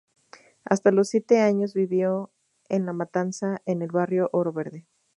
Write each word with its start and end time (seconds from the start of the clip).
Hasta 0.65 0.89
los 0.89 1.09
siete 1.09 1.41
años 1.41 1.75
vivió 1.75 2.31
en 2.69 2.87
La 2.87 2.91
Matanza, 2.93 3.61
en 3.67 3.83
el 3.83 3.91
barrio 3.91 4.31
Oro 4.33 4.51
Verde. 4.51 4.87